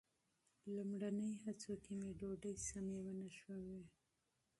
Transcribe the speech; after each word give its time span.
لومړني 0.75 1.31
هڅو 1.43 1.73
کې 1.83 1.91
مې 1.99 2.09
ډوډۍ 2.19 2.55
سمې 2.67 2.97
ونه 3.05 3.29
شوې. 3.39 3.81